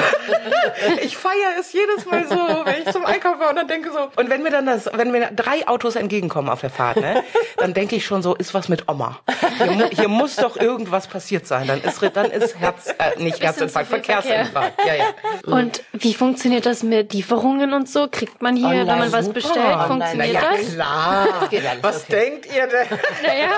Ich 1.02 1.16
feiere 1.16 1.58
es 1.60 1.72
jedes 1.72 2.06
Mal 2.06 2.26
so, 2.28 2.36
wenn 2.64 2.82
ich 2.84 2.92
zum 2.92 3.04
Einkaufen 3.04 3.40
war 3.40 3.50
und 3.50 3.56
dann 3.56 3.68
denke 3.68 3.90
so. 3.92 4.10
Und 4.16 4.30
wenn 4.30 4.42
mir 4.42 4.50
dann 4.50 4.66
das, 4.66 4.88
wenn 4.92 5.10
mir 5.10 5.30
drei 5.34 5.66
Autos 5.68 5.96
entgegenkommen 5.96 6.48
auf 6.48 6.60
der 6.60 6.70
Fahrt, 6.70 6.96
ne, 6.96 7.22
dann 7.56 7.74
denke 7.74 7.96
ich 7.96 8.04
schon 8.04 8.22
so, 8.22 8.34
ist 8.34 8.54
was 8.54 8.68
mit 8.68 8.88
Oma. 8.88 9.20
Hier, 9.58 9.90
hier 9.92 10.08
muss 10.08 10.36
doch 10.36 10.56
irgendwas 10.56 11.06
passiert 11.06 11.46
sein. 11.46 11.66
Dann 11.66 11.82
ist, 11.82 12.00
dann 12.14 12.30
ist 12.30 12.58
Herz, 12.58 12.94
äh, 12.98 13.22
nicht 13.22 13.42
Herzinfarkt, 13.42 13.88
Verkehrsinfarkt. 13.88 14.78
Ja, 14.86 14.94
ja. 14.94 15.04
Und 15.44 15.82
wie 15.92 16.14
funktioniert 16.14 16.66
das 16.66 16.82
mit 16.82 17.12
Lieferungen 17.12 17.72
und 17.72 17.88
so? 17.88 18.08
Kriegt 18.10 18.42
man 18.42 18.56
hier, 18.56 18.66
Online 18.66 18.90
wenn 18.90 18.98
man 18.98 19.12
was 19.12 19.24
super. 19.26 19.34
bestellt, 19.34 19.56
Online. 19.66 19.86
funktioniert 19.86 20.34
Na 20.34 20.50
ja, 20.50 20.56
das? 20.56 20.72
klar. 20.74 21.28
alles, 21.50 21.82
Was 21.82 22.04
okay. 22.04 22.12
denkt 22.12 22.46
ihr 22.46 22.66
denn? 22.66 22.98
Naja. 23.22 23.48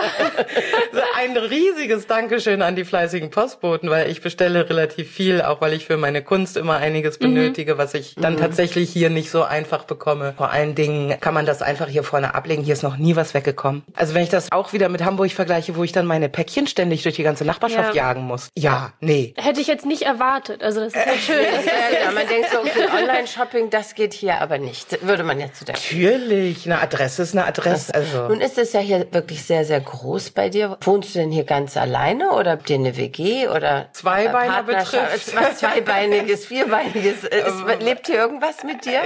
So 0.92 1.00
Ein 1.16 1.37
riesiges 1.37 2.07
Dankeschön 2.07 2.62
an 2.62 2.76
die 2.76 2.85
fleißigen 2.85 3.30
Postboten, 3.30 3.90
weil 3.90 4.11
ich 4.11 4.21
bestelle 4.21 4.68
relativ 4.68 5.11
viel, 5.11 5.42
auch 5.42 5.61
weil 5.61 5.73
ich 5.73 5.87
für 5.87 5.97
meine 5.97 6.23
Kunst 6.23 6.57
immer 6.57 6.76
einiges 6.76 7.17
benötige, 7.18 7.78
was 7.78 7.94
ich 7.94 8.14
dann 8.16 8.37
tatsächlich 8.37 8.90
hier 8.90 9.10
nicht 9.10 9.30
so 9.30 9.42
einfach 9.42 9.84
bekomme. 9.84 10.34
Vor 10.37 10.50
allen 10.50 10.75
Dingen 10.75 11.18
kann 11.20 11.34
man 11.34 11.46
das 11.46 11.62
einfach 11.62 11.88
hier 11.88 12.02
vorne 12.04 12.34
ablegen. 12.34 12.62
Hier 12.62 12.75
ist 12.75 12.82
noch 12.82 12.96
nie 12.96 13.16
was 13.16 13.34
weggekommen. 13.34 13.82
Also 13.94 14.14
wenn 14.14 14.22
ich 14.22 14.28
das 14.30 14.50
auch 14.52 14.72
wieder 14.72 14.88
mit 14.88 15.04
Hamburg 15.04 15.30
vergleiche, 15.32 15.76
wo 15.76 15.84
ich 15.84 15.92
dann 15.92 16.06
meine 16.06 16.28
Päckchen 16.28 16.66
ständig 16.66 17.02
durch 17.02 17.16
die 17.16 17.22
ganze 17.22 17.44
Nachbarschaft 17.44 17.94
Ja. 17.94 18.04
jagen 18.08 18.22
muss. 18.22 18.48
Ja, 18.56 18.92
nee. 19.00 19.34
Hätte 19.37 19.60
ich 19.60 19.66
jetzt 19.66 19.87
nicht 19.87 20.02
erwartet. 20.02 20.62
Also 20.62 20.80
das 20.80 20.94
ist 20.94 21.06
ja 21.06 21.12
schön. 21.18 21.37
Ja, 21.68 22.00
genau. 22.06 22.14
Man 22.18 22.28
denkt 22.28 22.48
so, 22.50 22.58
okay, 22.60 22.88
Online-Shopping, 23.02 23.70
das 23.70 23.94
geht 23.94 24.12
hier 24.14 24.40
aber 24.40 24.58
nicht. 24.58 25.06
Würde 25.06 25.22
man 25.22 25.38
jetzt 25.40 25.58
so 25.58 25.64
denken. 25.64 25.80
Natürlich, 25.82 26.66
eine 26.66 26.80
Adresse 26.80 27.22
ist 27.22 27.34
eine 27.37 27.46
Adresse. 27.46 27.94
Also 27.94 28.28
Nun 28.28 28.40
ist 28.40 28.58
es 28.58 28.72
ja 28.72 28.80
hier 28.80 29.06
wirklich 29.12 29.42
sehr, 29.44 29.64
sehr 29.64 29.80
groß 29.80 30.30
bei 30.30 30.48
dir. 30.48 30.76
Wohnst 30.82 31.14
du 31.14 31.18
denn 31.18 31.30
hier 31.30 31.44
ganz 31.44 31.76
alleine 31.76 32.30
oder 32.32 32.52
habt 32.52 32.68
ihr 32.70 32.76
eine 32.76 32.96
WG 32.96 33.48
oder 33.48 33.88
Zweibeiner 33.92 34.62
betrifft. 34.62 35.34
Was 35.37 35.58
Zweibeiniges, 35.58 36.46
Vierbeiniges? 36.48 37.07
Äh, 37.24 37.48
Ist, 37.48 37.82
lebt 37.82 38.06
hier 38.06 38.16
irgendwas 38.16 38.62
mit 38.64 38.84
dir? 38.84 39.00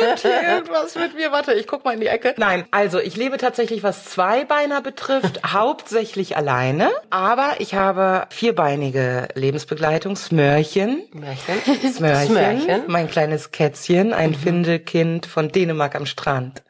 lebt 0.00 0.20
hier 0.20 0.42
irgendwas 0.56 0.94
mit 0.94 1.14
mir? 1.14 1.32
Warte, 1.32 1.52
ich 1.54 1.66
guck 1.66 1.84
mal 1.84 1.94
in 1.94 2.00
die 2.00 2.06
Ecke. 2.06 2.34
Nein, 2.36 2.64
also 2.70 2.98
ich 2.98 3.16
lebe 3.16 3.36
tatsächlich, 3.38 3.82
was 3.82 4.04
Zweibeiner 4.04 4.80
betrifft, 4.82 5.40
hauptsächlich 5.52 6.36
alleine. 6.36 6.90
Aber 7.10 7.54
ich 7.58 7.74
habe 7.74 8.26
vierbeinige 8.30 9.28
Lebensbegleitung, 9.34 10.16
Smörchen. 10.16 11.02
Märchen. 11.12 11.92
Smörchen, 11.92 12.26
Smörchen. 12.28 12.82
mein 12.86 13.08
kleines 13.08 13.50
Kätzchen, 13.52 14.12
ein 14.12 14.34
Findelkind 14.34 15.26
von 15.26 15.48
Dänemark 15.50 15.94
am 15.94 16.06
Strand. 16.06 16.62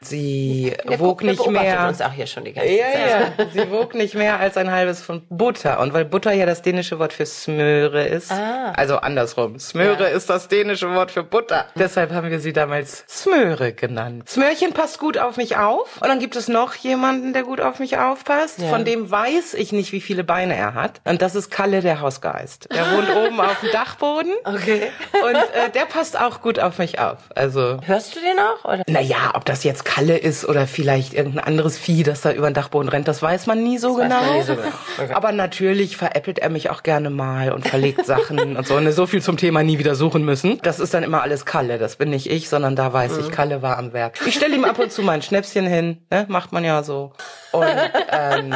Sie 0.00 0.72
Der 0.88 1.00
wog 1.00 1.22
nicht 1.22 1.44
mehr. 1.50 1.86
uns 1.88 2.00
auch 2.00 2.12
hier 2.12 2.26
schon 2.26 2.44
die 2.44 2.52
ganze 2.52 2.70
Ja, 2.72 2.84
Zeit. 2.86 3.32
ja. 3.38 3.46
Sie 3.64 3.70
wog 3.70 3.94
nicht 3.94 4.14
mehr 4.14 4.38
als 4.38 4.56
ein 4.56 4.70
halbes 4.70 5.02
Pfund 5.02 5.24
Butter. 5.28 5.80
Und 5.80 5.92
weil 5.92 6.04
Butter 6.04 6.32
ja 6.32 6.46
das 6.46 6.62
dänische 6.62 6.98
Wort 6.98 7.12
für 7.12 7.26
Smöre 7.26 8.06
ist, 8.06 8.30
Ah. 8.30 8.72
also 8.76 8.96
andersrum. 8.98 9.58
Smöre 9.58 9.77
Ja. 9.84 10.06
ist 10.06 10.30
das 10.30 10.48
dänische 10.48 10.92
Wort 10.94 11.10
für 11.10 11.22
Butter. 11.22 11.66
Deshalb 11.74 12.12
haben 12.12 12.30
wir 12.30 12.40
sie 12.40 12.52
damals 12.52 13.04
Smöre 13.08 13.72
genannt. 13.72 14.28
Smörchen 14.28 14.72
passt 14.72 14.98
gut 14.98 15.18
auf 15.18 15.36
mich 15.36 15.56
auf. 15.56 16.00
Und 16.00 16.08
dann 16.08 16.18
gibt 16.18 16.36
es 16.36 16.48
noch 16.48 16.74
jemanden, 16.74 17.32
der 17.32 17.42
gut 17.42 17.60
auf 17.60 17.78
mich 17.78 17.98
aufpasst. 17.98 18.60
Ja. 18.60 18.68
Von 18.68 18.84
dem 18.84 19.10
weiß 19.10 19.54
ich 19.54 19.72
nicht, 19.72 19.92
wie 19.92 20.00
viele 20.00 20.24
Beine 20.24 20.56
er 20.56 20.74
hat. 20.74 21.00
Und 21.04 21.22
das 21.22 21.34
ist 21.34 21.50
Kalle, 21.50 21.80
der 21.80 22.00
Hausgeist. 22.00 22.68
Der 22.72 22.90
wohnt 22.92 23.08
oben 23.26 23.40
auf 23.40 23.60
dem 23.60 23.70
Dachboden. 23.72 24.32
Okay. 24.44 24.90
Und 25.12 25.34
äh, 25.34 25.70
der 25.74 25.86
passt 25.86 26.18
auch 26.18 26.40
gut 26.42 26.58
auf 26.58 26.78
mich 26.78 26.98
auf. 26.98 27.18
Also 27.34 27.78
Hörst 27.84 28.16
du 28.16 28.20
den 28.20 28.38
auch? 28.38 28.64
Oder? 28.64 28.82
naja, 28.86 29.32
ob 29.34 29.44
das 29.44 29.64
jetzt 29.64 29.84
Kalle 29.84 30.16
ist 30.16 30.44
oder 30.44 30.66
vielleicht 30.66 31.14
irgendein 31.14 31.44
anderes 31.44 31.78
Vieh, 31.78 32.02
das 32.02 32.22
da 32.22 32.32
über 32.32 32.50
den 32.50 32.54
Dachboden 32.54 32.88
rennt, 32.88 33.08
das 33.08 33.22
weiß 33.22 33.46
man 33.46 33.62
nie 33.62 33.78
so 33.78 33.96
weiß 33.96 34.02
genau. 34.02 34.20
man 34.20 34.34
nie 34.34 34.42
so 34.42 34.56
genau. 34.56 34.68
Okay. 34.98 35.14
Aber 35.14 35.32
natürlich 35.32 35.96
veräppelt 35.96 36.38
er 36.38 36.48
mich 36.50 36.70
auch 36.70 36.82
gerne 36.82 37.10
mal 37.10 37.52
und 37.52 37.66
verlegt 37.68 38.06
Sachen 38.06 38.56
und 38.56 38.66
so. 38.66 38.76
Und 38.76 38.90
so 38.92 39.06
viel 39.06 39.22
zum 39.22 39.36
Thema 39.36 39.62
nie 39.68 39.78
wieder 39.78 39.94
suchen 39.94 40.24
müssen. 40.24 40.58
Das 40.62 40.80
ist 40.80 40.94
dann 40.94 41.04
immer 41.04 41.22
alles 41.22 41.44
Kalle. 41.46 41.78
Das 41.78 41.96
bin 41.96 42.10
nicht 42.10 42.28
ich, 42.30 42.48
sondern 42.48 42.74
da 42.74 42.92
weiß 42.92 43.12
Mhm. 43.12 43.20
ich, 43.20 43.30
Kalle 43.30 43.62
war 43.62 43.78
am 43.78 43.92
Werk. 43.92 44.18
Ich 44.26 44.34
stelle 44.34 44.56
ihm 44.56 44.64
ab 44.64 44.78
und 44.78 44.90
zu 44.90 45.02
mal 45.02 45.12
ein 45.12 45.22
Schnäpschen 45.22 45.66
hin. 45.66 45.98
Ne? 46.10 46.24
Macht 46.28 46.52
man 46.52 46.64
ja 46.64 46.82
so. 46.82 47.12
Und 47.52 47.64
ähm, 48.10 48.54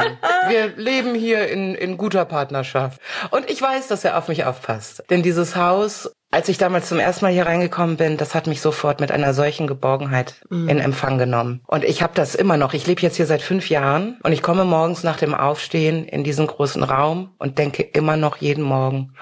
wir 0.49 0.67
leben 0.75 1.15
hier 1.15 1.47
in, 1.47 1.75
in 1.75 1.97
guter 1.97 2.25
Partnerschaft. 2.25 2.99
Und 3.31 3.49
ich 3.49 3.61
weiß, 3.61 3.87
dass 3.87 4.03
er 4.03 4.17
auf 4.17 4.27
mich 4.27 4.43
aufpasst. 4.45 5.03
Denn 5.09 5.23
dieses 5.23 5.55
Haus 5.55 6.11
als 6.31 6.49
ich 6.49 6.57
damals 6.57 6.89
zum 6.89 6.97
ersten 6.97 7.25
Mal 7.25 7.31
hier 7.31 7.45
reingekommen 7.45 7.95
bin, 7.95 8.17
das 8.17 8.33
hat 8.33 8.47
mich 8.47 8.59
sofort 8.59 8.99
mit 8.99 9.11
einer 9.11 9.35
solchen 9.35 9.67
Geborgenheit 9.67 10.33
in 10.49 10.79
Empfang 10.79 11.19
genommen. 11.19 11.61
Und 11.67 11.83
ich 11.83 12.01
habe 12.01 12.13
das 12.15 12.33
immer 12.33 12.57
noch. 12.57 12.73
Ich 12.73 12.87
lebe 12.87 13.01
jetzt 13.01 13.17
hier 13.17 13.27
seit 13.27 13.43
fünf 13.43 13.69
Jahren 13.69 14.17
und 14.23 14.31
ich 14.31 14.41
komme 14.41 14.65
morgens 14.65 15.03
nach 15.03 15.17
dem 15.17 15.35
Aufstehen 15.35 16.05
in 16.07 16.23
diesen 16.23 16.47
großen 16.47 16.81
Raum 16.81 17.35
und 17.37 17.59
denke 17.59 17.83
immer 17.83 18.17
noch 18.17 18.37
jeden 18.37 18.63
Morgen, 18.63 19.13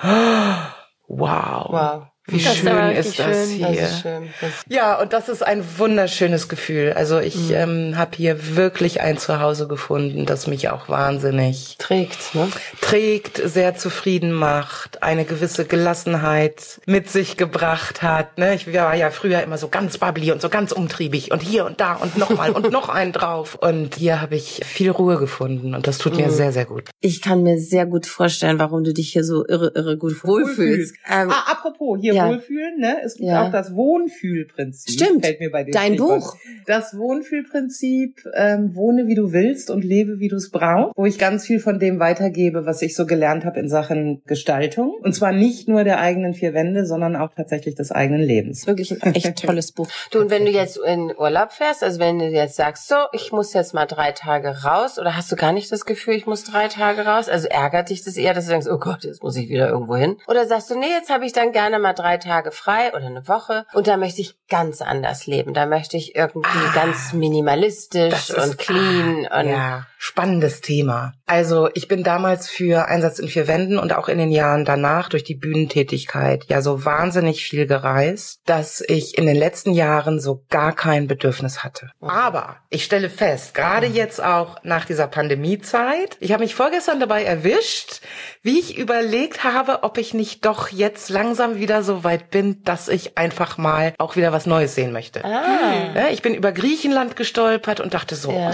wow, 1.17 1.69
Wow. 1.69 2.10
Wie 2.31 2.43
Das 2.43 2.57
schön 2.57 2.91
ist 2.91 3.19
das 3.19 3.25
schön. 3.25 3.57
hier. 3.57 3.67
Das 3.67 3.91
ist 3.91 4.01
schön. 4.01 4.29
Das 4.39 4.51
Ja, 4.67 4.99
und 4.99 5.13
das 5.13 5.29
ist 5.29 5.43
ein 5.45 5.63
wunderschönes 5.77 6.49
Gefühl. 6.49 6.93
Also 6.93 7.19
ich 7.19 7.51
ähm, 7.51 7.97
habe 7.97 8.11
hier 8.15 8.55
wirklich 8.55 9.01
ein 9.01 9.17
Zuhause 9.17 9.67
gefunden, 9.67 10.25
das 10.25 10.47
mich 10.47 10.69
auch 10.69 10.89
wahnsinnig 10.89 11.75
trägt, 11.77 12.33
ne? 12.35 12.47
trägt, 12.81 13.41
sehr 13.43 13.75
zufrieden 13.75 14.31
macht, 14.31 15.03
eine 15.03 15.25
gewisse 15.25 15.65
Gelassenheit 15.65 16.81
mit 16.85 17.09
sich 17.09 17.37
gebracht 17.37 18.01
hat. 18.01 18.37
Ne? 18.37 18.55
Ich 18.55 18.71
war 18.73 18.95
ja 18.95 19.11
früher 19.11 19.41
immer 19.43 19.57
so 19.57 19.67
ganz 19.67 19.97
bubbly 19.97 20.31
und 20.31 20.41
so 20.41 20.49
ganz 20.49 20.71
umtriebig 20.71 21.31
und 21.31 21.41
hier 21.41 21.65
und 21.65 21.79
da 21.79 21.93
und 21.93 22.17
nochmal 22.17 22.51
und 22.51 22.71
noch 22.71 22.89
einen 22.89 23.11
drauf. 23.11 23.55
Und 23.55 23.95
hier 23.95 24.21
habe 24.21 24.35
ich 24.35 24.61
viel 24.65 24.91
Ruhe 24.91 25.17
gefunden 25.17 25.75
und 25.75 25.87
das 25.87 25.97
tut 25.97 26.15
mir 26.15 26.31
sehr, 26.31 26.51
sehr 26.51 26.65
gut. 26.65 26.89
Ich 27.01 27.21
kann 27.21 27.43
mir 27.43 27.59
sehr 27.59 27.85
gut 27.85 28.05
vorstellen, 28.05 28.59
warum 28.59 28.83
du 28.83 28.93
dich 28.93 29.11
hier 29.11 29.23
so 29.23 29.45
irre, 29.45 29.71
irre 29.75 29.97
gut 29.97 30.23
wohlfühlst. 30.23 30.95
Ähm, 31.09 31.29
ah, 31.31 31.51
apropos, 31.51 31.99
hier 31.99 32.13
ja. 32.13 32.20
Wohlfühlen, 32.29 32.79
ne? 32.79 32.97
Es 33.03 33.15
gibt 33.15 33.29
Ja. 33.29 33.45
auch 33.47 33.51
das 33.51 33.73
Wohnfühlprinzip. 33.75 34.93
Stimmt. 34.93 35.25
Fällt 35.25 35.39
mir 35.39 35.51
bei 35.51 35.63
dir 35.63 35.71
Dein 35.71 35.93
Stichwort. 35.93 36.21
Buch. 36.21 36.35
Das 36.65 36.97
Wohnfühlprinzip, 36.97 38.23
ähm, 38.35 38.75
wohne 38.75 39.07
wie 39.07 39.15
du 39.15 39.31
willst 39.33 39.69
und 39.69 39.83
lebe 39.83 40.19
wie 40.19 40.27
du 40.27 40.35
es 40.35 40.51
brauchst, 40.51 40.97
wo 40.97 41.05
ich 41.05 41.17
ganz 41.17 41.45
viel 41.45 41.59
von 41.59 41.79
dem 41.79 41.99
weitergebe, 41.99 42.65
was 42.65 42.81
ich 42.81 42.95
so 42.95 43.05
gelernt 43.05 43.45
habe 43.45 43.59
in 43.59 43.69
Sachen 43.69 44.21
Gestaltung. 44.25 44.93
Und 45.01 45.13
zwar 45.13 45.31
nicht 45.31 45.67
nur 45.67 45.83
der 45.83 45.99
eigenen 45.99 46.33
vier 46.33 46.53
Wände, 46.53 46.85
sondern 46.85 47.15
auch 47.15 47.33
tatsächlich 47.35 47.75
des 47.75 47.91
eigenen 47.91 48.21
Lebens. 48.21 48.67
wirklich 48.67 49.01
ein 49.03 49.15
echt 49.15 49.35
tolles 49.45 49.71
Buch. 49.71 49.87
Du, 50.11 50.19
und 50.19 50.29
wenn 50.29 50.45
du 50.45 50.51
jetzt 50.51 50.77
in 50.77 51.11
Urlaub 51.17 51.51
fährst, 51.51 51.83
also 51.83 51.99
wenn 51.99 52.19
du 52.19 52.25
jetzt 52.25 52.55
sagst, 52.55 52.87
so, 52.87 52.95
ich 53.13 53.31
muss 53.31 53.53
jetzt 53.53 53.73
mal 53.73 53.85
drei 53.85 54.11
Tage 54.11 54.63
raus, 54.63 54.99
oder 54.99 55.15
hast 55.15 55.31
du 55.31 55.35
gar 55.35 55.51
nicht 55.51 55.71
das 55.71 55.85
Gefühl, 55.85 56.15
ich 56.15 56.25
muss 56.25 56.43
drei 56.43 56.67
Tage 56.67 57.01
raus? 57.05 57.29
Also 57.29 57.47
ärgert 57.47 57.89
dich 57.89 58.03
das 58.03 58.17
eher, 58.17 58.33
dass 58.33 58.45
du 58.45 58.51
denkst, 58.51 58.67
oh 58.71 58.77
Gott, 58.77 59.03
jetzt 59.03 59.23
muss 59.23 59.35
ich 59.35 59.49
wieder 59.49 59.69
irgendwo 59.69 59.95
hin? 59.95 60.17
Oder 60.27 60.45
sagst 60.45 60.69
du, 60.69 60.77
nee, 60.77 60.85
jetzt 60.89 61.09
habe 61.09 61.25
ich 61.25 61.33
dann 61.33 61.51
gerne 61.51 61.79
mal 61.79 61.93
drei 61.93 62.10
Tage 62.17 62.51
frei 62.51 62.93
oder 62.93 63.05
eine 63.05 63.27
Woche 63.27 63.65
und 63.73 63.87
da 63.87 63.97
möchte 63.97 64.21
ich 64.21 64.35
ganz 64.47 64.81
anders 64.81 65.27
leben. 65.27 65.53
Da 65.53 65.65
möchte 65.65 65.97
ich 65.97 66.15
irgendwie 66.15 66.73
ganz 66.73 67.13
minimalistisch 67.13 68.29
ist- 68.29 68.37
und 68.37 68.57
clean 68.57 69.27
und 69.27 69.47
Ja, 69.49 69.87
spannendes 69.97 70.61
Thema. 70.61 71.13
Also 71.25 71.69
ich 71.73 71.87
bin 71.87 72.03
damals 72.03 72.49
für 72.49 72.87
Einsatz 72.87 73.19
in 73.19 73.27
vier 73.27 73.47
Wänden 73.47 73.77
und 73.77 73.93
auch 73.95 74.09
in 74.09 74.17
den 74.17 74.31
Jahren 74.31 74.65
danach 74.65 75.09
durch 75.09 75.23
die 75.23 75.35
Bühnentätigkeit 75.35 76.45
ja 76.49 76.61
so 76.61 76.83
wahnsinnig 76.85 77.43
viel 77.43 77.67
gereist, 77.67 78.41
dass 78.45 78.81
ich 78.81 79.17
in 79.17 79.25
den 79.25 79.37
letzten 79.37 79.73
Jahren 79.73 80.19
so 80.19 80.43
gar 80.49 80.73
kein 80.73 81.07
Bedürfnis 81.07 81.63
hatte. 81.63 81.91
Aber 82.01 82.57
ich 82.69 82.83
stelle 82.83 83.09
fest, 83.09 83.53
gerade 83.53 83.85
jetzt 83.85 84.21
auch 84.21 84.57
nach 84.63 84.85
dieser 84.85 85.07
Pandemiezeit, 85.07 86.17
ich 86.19 86.31
habe 86.31 86.43
mich 86.43 86.55
vorgestern 86.55 86.99
dabei 86.99 87.23
erwischt, 87.23 88.01
wie 88.41 88.59
ich 88.59 88.77
überlegt 88.77 89.43
habe, 89.43 89.83
ob 89.83 89.97
ich 89.97 90.13
nicht 90.13 90.45
doch 90.45 90.69
jetzt 90.69 91.09
langsam 91.09 91.55
wieder 91.55 91.83
so 91.83 91.90
weit 92.03 92.29
bin, 92.31 92.63
dass 92.63 92.87
ich 92.87 93.17
einfach 93.17 93.57
mal 93.57 93.93
auch 93.97 94.15
wieder 94.15 94.31
was 94.31 94.45
Neues 94.45 94.75
sehen 94.75 94.91
möchte. 94.91 95.23
Ah. 95.23 95.93
Ja, 95.95 96.07
ich 96.11 96.21
bin 96.21 96.33
über 96.33 96.51
Griechenland 96.51 97.15
gestolpert 97.15 97.79
und 97.79 97.93
dachte 97.93 98.15
so, 98.15 98.31
Ja. 98.31 98.51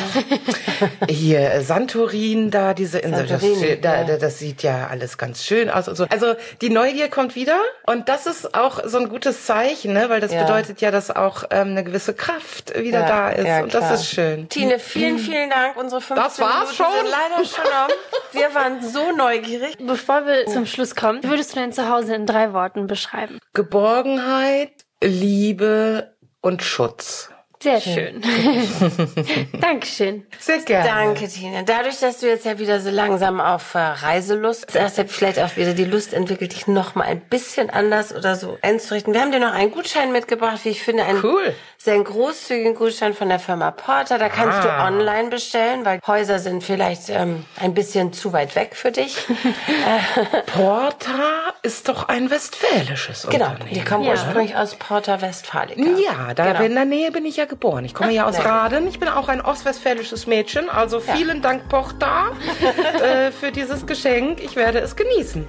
hier 1.10 1.52
äh, 1.54 1.62
Santorin 1.62 2.52
da, 2.52 2.74
diese 2.74 3.00
Insel, 3.00 3.28
das, 3.28 3.42
da, 3.82 3.96
ja. 3.96 4.04
da, 4.04 4.18
das 4.18 4.40
sieht 4.40 4.64
ja 4.64 4.88
alles 4.88 5.18
ganz 5.18 5.44
schön 5.44 5.70
aus 5.70 5.88
und 5.88 5.96
so. 5.96 6.06
Also 6.10 6.36
die 6.62 6.70
Neugier 6.70 7.10
kommt 7.10 7.36
wieder 7.36 7.58
und 7.86 8.10
das 8.10 8.26
ist 8.26 8.56
auch 8.56 8.80
so 8.86 8.98
ein 8.98 9.10
gutes 9.10 9.46
Zeichen, 9.46 9.94
ne? 9.94 10.10
weil 10.10 10.20
das 10.22 10.34
Ja. 10.34 10.44
bedeutet 10.44 10.82
ja, 10.82 10.92
dass 10.92 11.10
auch 11.16 11.44
ähm, 11.52 11.70
eine 11.70 11.84
gewisse 11.84 12.14
Kraft 12.14 12.74
wieder 12.78 13.00
Ja, 13.02 13.08
da 13.08 13.30
ist 13.30 13.48
ja, 13.48 13.62
und 13.64 13.70
klar. 13.70 13.82
das 13.90 14.02
ist 14.02 14.10
schön. 14.12 14.50
Tine, 14.50 14.80
vielen, 14.80 15.18
vielen 15.20 15.50
Dank. 15.50 15.78
Unsere 15.78 16.02
15 16.02 16.16
Das 16.24 16.40
war's 16.40 16.54
Minuten 16.54 16.76
schon? 16.76 16.86
sind 16.96 17.10
leider 17.12 17.46
schon 17.46 17.66
um. 17.66 18.40
Wir 18.40 18.56
waren 18.56 18.82
so 18.82 19.12
neugierig. 19.16 19.78
Bevor 19.80 20.26
wir 20.26 20.46
zum 20.48 20.66
Schluss 20.66 20.96
kommen, 20.96 21.24
wie 21.24 21.30
würdest 21.30 21.52
du 21.56 21.60
dein 21.60 21.72
Zuhause 21.74 22.16
in 22.16 22.26
drei 22.26 22.54
Worten 22.54 22.88
beschreiben? 22.88 23.27
Geborgenheit, 23.54 24.72
Liebe 25.02 26.16
und 26.42 26.64
Schutz. 26.64 27.30
Sehr 27.60 27.82
schön. 27.82 28.22
Dankeschön. 29.62 30.28
Sehr 30.38 30.60
gerne. 30.60 30.88
Danke, 30.88 31.28
Tina. 31.28 31.64
Dadurch, 31.64 32.00
dass 32.00 32.20
du 32.20 32.28
jetzt 32.28 32.46
ja 32.46 32.60
wieder 32.60 32.80
so 32.80 32.92
langsam 32.92 33.42
auf 33.42 33.74
äh, 33.74 33.80
Reiselust 33.80 34.78
hast, 34.80 35.00
hat 35.00 35.10
vielleicht 35.10 35.40
auch 35.40 35.58
wieder 35.58 35.74
die 35.74 35.86
Lust 35.86 36.14
entwickelt, 36.14 36.54
dich 36.54 36.68
noch 36.68 36.94
mal 36.94 37.06
ein 37.06 37.20
bisschen 37.20 37.72
anders 37.72 38.16
oder 38.16 38.36
so 38.36 38.60
einzurichten. 38.62 39.14
Wir 39.14 39.22
haben 39.22 39.32
dir 39.32 39.40
noch 39.40 39.54
einen 39.54 39.72
Gutschein 39.72 40.12
mitgebracht, 40.12 40.60
wie 40.66 40.70
ich 40.70 40.84
finde, 40.84 41.06
einen 41.06 41.24
Cool. 41.24 41.56
Sehr 41.80 42.02
großzügigen 42.04 42.74
Gutschein 42.76 43.14
von 43.14 43.30
der 43.30 43.40
Firma 43.40 43.72
Porter. 43.72 44.18
Da 44.18 44.30
kannst 44.30 44.64
du 44.64 44.70
Ah. 44.70 44.88
online 44.88 45.30
bestellen, 45.30 45.86
weil 45.86 46.00
Häuser 46.06 46.40
sind 46.40 46.64
vielleicht 46.64 47.10
ähm, 47.10 47.46
ein 47.62 47.74
bisschen 47.74 48.14
zu 48.14 48.34
weit 48.34 48.56
weg 48.56 48.76
für 48.76 48.92
dich. 48.92 49.16
Porta 50.54 51.54
ist 51.62 51.88
doch 51.88 52.08
ein 52.10 52.30
westfälisches 52.30 53.28
genau, 53.30 53.46
Unternehmen. 53.52 53.74
die 53.74 53.84
kommen 53.86 54.04
Ja. 54.04 54.12
ursprünglich 54.12 54.56
aus 54.56 54.76
Porta 54.76 55.22
Westfalica. 55.22 55.82
Ja, 55.82 56.34
da 56.34 56.48
Genau. 56.54 56.64
in 56.64 56.76
der 56.76 56.86
Nähe 56.86 57.12
bin 57.12 57.26
ich 57.26 57.38
ja 57.38 57.46
geboren. 57.46 57.86
Ich 57.86 57.94
komme 57.94 58.12
ja 58.12 58.26
aus. 58.26 58.44
Raden. 58.44 58.88
Ich 58.88 59.00
bin 59.00 59.10
auch 59.10 59.28
ein 59.30 59.42
ostwestfälisches 59.42 60.28
Mädchen. 60.28 60.70
Also 60.70 61.00
vielen 61.00 61.42
Dank, 61.42 61.70
Porta, 61.70 62.32
äh, 63.04 63.32
für 63.32 63.52
dieses 63.52 63.86
Geschenk. 63.86 64.44
Ich 64.44 64.56
werde 64.56 64.80
es 64.80 64.96
genießen. 64.96 65.48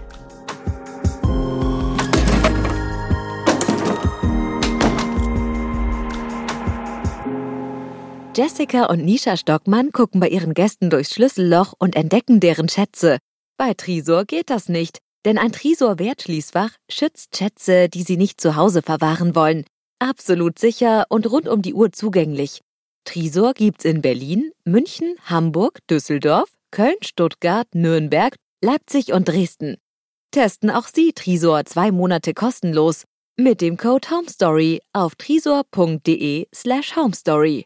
Jessica 8.39 8.85
und 8.85 9.05
Nisha 9.05 9.37
Stockmann 9.37 9.91
gucken 9.91 10.21
bei 10.21 10.29
ihren 10.29 10.55
Gästen 10.55 10.91
durchs 10.91 11.13
Schlüsselloch 11.13 11.75
und 11.77 11.97
entdecken 11.97 12.39
deren 12.39 12.69
Schätze. 12.69 13.19
Bei 13.57 13.75
Trisor 13.75 14.27
geht 14.27 14.49
das 14.49 14.69
nicht, 14.69 15.01
denn 15.25 15.39
ein 15.39 15.51
Trisor-Wertschließfach 15.51 16.71
schützt 16.89 17.37
Schätze, 17.37 17.89
die 17.89 18.05
sie 18.05 18.17
nicht 18.17 18.41
zu 18.41 18.55
Hause 18.55 18.83
verwahren 18.83 19.35
wollen. 19.35 19.65
Absolut 19.99 20.61
sicher 20.61 21.07
und 21.09 21.29
rund 21.29 21.49
um 21.49 21.63
die 21.63 21.75
Uhr 21.75 21.91
zugänglich. 21.91 22.61
Trisor 23.05 23.55
gibt's 23.55 23.85
in 23.85 24.03
Berlin, 24.03 24.53
München, 24.65 25.17
Hamburg, 25.25 25.81
Düsseldorf, 25.91 26.49
Köln, 26.71 26.95
Stuttgart, 27.03 27.67
Nürnberg, 27.75 28.37
Leipzig 28.63 29.13
und 29.13 29.27
Dresden. 29.27 29.79
Testen 30.31 30.71
auch 30.71 30.87
Sie 30.87 31.13
Trisor 31.13 31.65
zwei 31.65 31.91
Monate 31.91 32.35
kostenlos 32.35 33.03
mit 33.37 33.61
dem 33.61 33.77
Code 33.77 34.09
HOMESTORY 34.09 34.81
auf 34.93 35.17
trisor.de 35.17 36.47
slash 36.55 36.95
homestory. 36.95 37.57